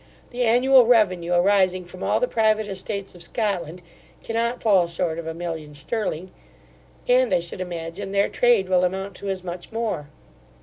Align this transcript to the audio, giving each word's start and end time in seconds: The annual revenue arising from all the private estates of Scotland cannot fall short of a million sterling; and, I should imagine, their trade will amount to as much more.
The 0.31 0.41
annual 0.45 0.87
revenue 0.87 1.33
arising 1.35 1.85
from 1.85 2.01
all 2.01 2.19
the 2.19 2.27
private 2.27 2.67
estates 2.67 3.13
of 3.13 3.21
Scotland 3.21 3.83
cannot 4.23 4.63
fall 4.63 4.87
short 4.87 5.19
of 5.19 5.27
a 5.27 5.33
million 5.35 5.75
sterling; 5.75 6.31
and, 7.07 7.31
I 7.31 7.39
should 7.39 7.61
imagine, 7.61 8.11
their 8.11 8.27
trade 8.27 8.67
will 8.67 8.83
amount 8.83 9.13
to 9.17 9.29
as 9.29 9.43
much 9.43 9.71
more. 9.71 10.09